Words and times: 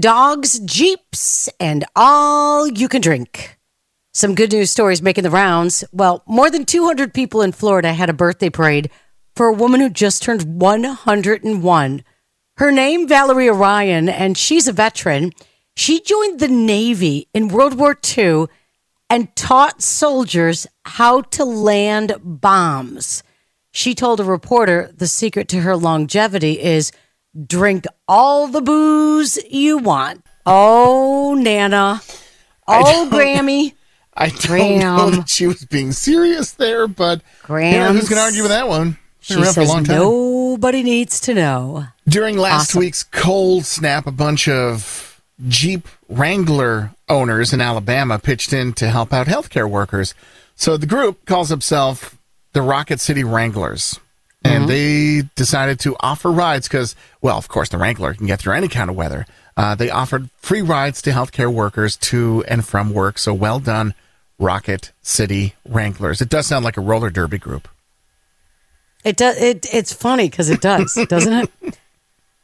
Dogs, 0.00 0.58
jeeps, 0.60 1.48
and 1.60 1.84
all 1.94 2.66
you 2.66 2.88
can 2.88 3.00
drink. 3.00 3.58
Some 4.12 4.34
good 4.34 4.52
news 4.52 4.70
stories 4.70 5.02
making 5.02 5.24
the 5.24 5.30
rounds. 5.30 5.84
Well, 5.92 6.22
more 6.26 6.50
than 6.50 6.64
200 6.64 7.12
people 7.12 7.42
in 7.42 7.52
Florida 7.52 7.92
had 7.92 8.10
a 8.10 8.14
birthday 8.14 8.50
parade 8.50 8.90
for 9.34 9.46
a 9.46 9.52
woman 9.52 9.80
who 9.80 9.90
just 9.90 10.22
turned 10.22 10.60
101. 10.60 12.04
Her 12.56 12.70
name, 12.70 13.08
Valerie 13.08 13.50
Ryan, 13.50 14.08
and 14.08 14.38
she's 14.38 14.68
a 14.68 14.72
veteran. 14.72 15.32
She 15.76 16.00
joined 16.00 16.38
the 16.38 16.48
Navy 16.48 17.28
in 17.34 17.48
World 17.48 17.74
War 17.74 17.98
II 18.16 18.46
and 19.10 19.34
taught 19.34 19.82
soldiers 19.82 20.66
how 20.84 21.22
to 21.22 21.44
land 21.44 22.14
bombs. 22.22 23.22
She 23.72 23.94
told 23.94 24.20
a 24.20 24.24
reporter 24.24 24.92
the 24.96 25.08
secret 25.08 25.48
to 25.48 25.62
her 25.62 25.76
longevity 25.76 26.60
is 26.60 26.92
drink 27.46 27.86
all 28.08 28.48
the 28.48 28.60
booze 28.60 29.38
you 29.50 29.78
want. 29.78 30.24
Oh, 30.46 31.34
Nana. 31.38 32.00
Oh, 32.68 33.08
Grammy. 33.12 33.74
I 34.16 34.28
don't 34.28 34.78
know 34.78 35.10
that 35.10 35.28
she 35.28 35.46
was 35.46 35.64
being 35.64 35.90
serious 35.92 36.52
there, 36.52 36.86
but 36.86 37.18
you 37.18 37.24
know, 37.24 37.46
Graham. 37.46 37.94
who's 37.96 38.08
going 38.08 38.18
to 38.20 38.24
argue 38.24 38.42
with 38.42 38.52
that 38.52 38.68
one? 38.68 38.96
She 39.20 39.34
around 39.34 39.44
for 39.44 39.48
a 39.48 39.52
says 39.54 39.68
long 39.68 39.84
time. 39.84 39.96
nobody 39.96 40.82
needs 40.82 41.18
to 41.22 41.34
know. 41.34 41.86
During 42.06 42.36
last 42.36 42.70
Awesome. 42.70 42.80
week's 42.80 43.02
cold 43.02 43.64
snap, 43.64 44.06
a 44.06 44.12
bunch 44.12 44.46
of 44.48 45.20
Jeep 45.48 45.88
Wrangler 46.08 46.92
owners 47.08 47.52
in 47.52 47.60
Alabama 47.60 48.18
pitched 48.18 48.52
in 48.52 48.72
to 48.74 48.88
help 48.88 49.12
out 49.12 49.26
healthcare 49.26 49.68
workers. 49.68 50.14
So 50.54 50.76
the 50.76 50.86
group 50.86 51.24
calls 51.26 51.50
itself 51.50 52.16
the 52.52 52.62
Rocket 52.62 53.00
City 53.00 53.24
Wranglers. 53.24 53.98
And 54.44 54.68
they 54.68 55.22
decided 55.36 55.80
to 55.80 55.96
offer 56.00 56.30
rides 56.30 56.68
because, 56.68 56.94
well, 57.22 57.38
of 57.38 57.48
course, 57.48 57.70
the 57.70 57.78
Wrangler 57.78 58.14
can 58.14 58.26
get 58.26 58.40
through 58.40 58.52
any 58.52 58.68
kind 58.68 58.90
of 58.90 58.96
weather. 58.96 59.26
Uh, 59.56 59.74
they 59.74 59.88
offered 59.90 60.30
free 60.36 60.62
rides 60.62 61.00
to 61.02 61.10
healthcare 61.10 61.52
workers 61.52 61.96
to 61.96 62.44
and 62.46 62.64
from 62.66 62.92
work. 62.92 63.18
So 63.18 63.32
well 63.32 63.58
done, 63.58 63.94
Rocket 64.38 64.92
City 65.00 65.54
Wranglers. 65.66 66.20
It 66.20 66.28
does 66.28 66.46
sound 66.46 66.64
like 66.64 66.76
a 66.76 66.80
roller 66.80 67.10
derby 67.10 67.38
group. 67.38 67.68
It 69.04 69.16
does. 69.16 69.36
It, 69.40 69.66
it's 69.72 69.92
funny 69.92 70.28
because 70.28 70.50
it 70.50 70.60
does, 70.60 70.94
doesn't 71.08 71.32
it? 71.32 71.78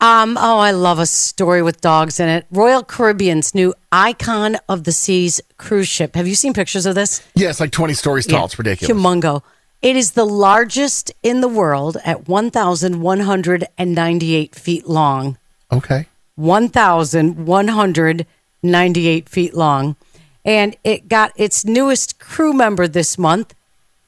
Um. 0.01 0.37
Oh, 0.39 0.59
I 0.59 0.71
love 0.71 0.99
a 0.99 1.07
story 1.07 1.63
with 1.63 1.81
dogs 1.81 2.21
in 2.21 2.29
it. 2.29 2.47
Royal 2.51 2.83
Caribbean's 2.83 3.55
new 3.55 3.75
Icon 3.93 4.57
of 4.69 4.85
the 4.85 4.93
Seas 4.93 5.41
cruise 5.59 5.89
ship. 5.89 6.15
Have 6.15 6.29
you 6.29 6.35
seen 6.35 6.55
pictures 6.55 6.87
of 6.87 6.95
this? 6.95 7.27
Yeah, 7.35 7.51
it's 7.51 7.61
like 7.61 7.73
20 7.73 7.93
stories 7.95 8.27
tall. 8.27 8.41
Yeah. 8.41 8.45
It's 8.45 8.59
ridiculous. 8.59 8.97
Humongo. 8.97 9.43
It 9.83 9.97
is 9.97 10.13
the 10.13 10.27
largest 10.27 11.11
in 11.23 11.41
the 11.41 11.49
world 11.49 11.97
at 12.05 12.29
1,198 12.29 14.55
feet 14.55 14.87
long. 14.87 15.39
Okay. 15.73 16.07
1,198 16.37 19.29
feet 19.29 19.55
long. 19.55 19.97
And 20.45 20.77
it 20.85 21.09
got 21.09 21.33
its 21.37 21.65
newest 21.65 22.19
crew 22.19 22.53
member 22.53 22.87
this 22.89 23.17
month, 23.19 23.55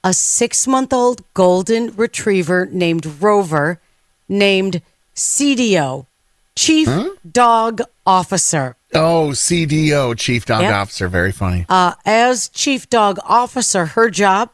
a 0.05 0.13
six 0.13 0.67
month 0.67 0.93
old 0.93 1.23
golden 1.35 1.95
retriever 1.97 2.67
named 2.71 3.07
Rover, 3.21 3.81
named 4.29 4.83
CDO, 5.15 6.07
Chief 6.57 6.89
Dog 7.31 7.83
Officer. 8.07 8.77
Oh, 8.95 9.31
CDO, 9.33 10.15
Chief 10.19 10.45
Dog 10.45 10.63
Yep. 10.63 10.75
Officer. 10.75 11.09
Very 11.09 11.33
funny. 11.33 11.65
Uh, 11.69 11.95
as 12.05 12.49
Chief 12.51 12.91
Dog 12.91 13.19
Officer, 13.25 13.87
her 13.87 14.11
job 14.11 14.51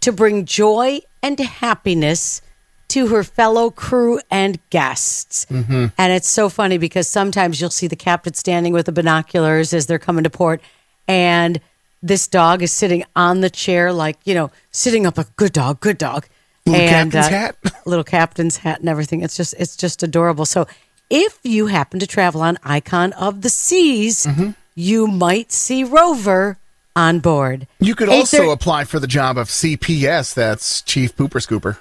to 0.00 0.12
bring 0.12 0.44
joy 0.44 1.00
and 1.22 1.38
happiness 1.38 2.42
to 2.88 3.06
her 3.08 3.22
fellow 3.22 3.70
crew 3.70 4.18
and 4.30 4.58
guests. 4.70 5.46
And 5.50 5.92
it's 6.12 6.28
so 6.28 6.48
funny 6.48 6.76
because 6.78 7.06
sometimes 7.08 7.60
you'll 7.60 7.70
see 7.70 7.86
the 7.86 7.96
captain 7.96 8.34
standing 8.34 8.72
with 8.72 8.86
the 8.86 8.92
binoculars 8.92 9.72
as 9.72 9.86
they're 9.86 9.98
coming 9.98 10.24
to 10.24 10.30
port, 10.30 10.60
and 11.06 11.60
this 12.02 12.26
dog 12.28 12.62
is 12.62 12.72
sitting 12.72 13.04
on 13.14 13.42
the 13.42 13.50
chair, 13.50 13.92
like, 13.92 14.16
you 14.24 14.34
know, 14.34 14.50
sitting 14.70 15.06
up 15.06 15.18
a 15.18 15.24
good 15.36 15.52
dog, 15.52 15.80
good 15.80 15.98
dog. 15.98 16.26
Little 16.66 16.80
and, 16.80 17.12
captain's 17.12 17.26
uh, 17.26 17.30
hat. 17.30 17.56
little 17.86 18.04
captain's 18.04 18.56
hat 18.58 18.80
and 18.80 18.88
everything. 18.88 19.22
It's 19.22 19.36
just 19.36 19.54
it's 19.58 19.76
just 19.76 20.02
adorable. 20.02 20.46
So 20.46 20.66
if 21.10 21.38
you 21.42 21.66
happen 21.66 22.00
to 22.00 22.06
travel 22.06 22.42
on 22.42 22.58
Icon 22.64 23.12
of 23.14 23.42
the 23.42 23.48
Seas, 23.50 24.26
Mm-hmm. 24.26 24.50
you 24.74 25.06
might 25.06 25.52
see 25.52 25.84
Rover 25.84 26.58
on 26.96 27.20
board. 27.20 27.66
You 27.78 27.94
could 27.94 28.08
also 28.08 28.50
apply 28.50 28.84
for 28.84 28.98
the 28.98 29.06
job 29.06 29.38
of 29.38 29.48
CPS. 29.48 30.34
That's 30.34 30.82
Chief 30.82 31.14
Pooper 31.16 31.40
Scooper. 31.40 31.78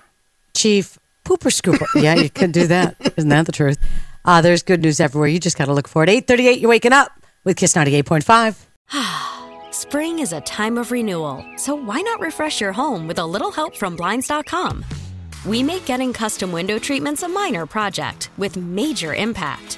Chief 0.54 0.98
Pooper 1.26 1.52
Scooper. 1.52 1.86
Yeah, 2.02 2.16
you 2.16 2.30
could 2.30 2.52
do 2.52 2.68
that. 2.68 2.96
Isn't 3.18 3.30
that 3.30 3.46
the 3.46 3.52
truth? 3.52 3.78
Uh, 4.26 4.42
there's 4.42 4.64
good 4.64 4.82
news 4.82 5.00
everywhere. 5.00 5.30
You 5.30 5.40
just 5.40 5.58
got 5.58 5.66
to 5.66 5.74
look 5.74 5.88
for 5.88 6.04
it. 6.04 6.10
838, 6.10 6.60
you're 6.60 6.70
waking 6.70 6.94
up 6.94 7.12
with 7.44 7.58
Kiss 7.58 7.74
98.5. 7.74 8.66
Spring 9.72 10.20
is 10.20 10.34
a 10.34 10.42
time 10.42 10.78
of 10.78 10.92
renewal, 10.92 11.46
so 11.56 11.76
why 11.76 12.02
not 12.02 12.20
refresh 12.20 12.60
your 12.60 12.74
home 12.74 13.08
with 13.08 13.20
a 13.20 13.26
little 13.26 13.52
help 13.52 13.76
from 13.76 13.96
Blinds.com? 13.96 14.84
We 15.46 15.64
make 15.64 15.86
getting 15.86 16.12
custom 16.12 16.52
window 16.52 16.80
treatments 16.80 17.24
a 17.24 17.28
minor 17.30 17.66
project 17.66 18.30
with 18.38 18.58
major 18.58 19.14
impact. 19.16 19.78